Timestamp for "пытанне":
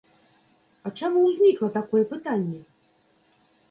2.17-2.59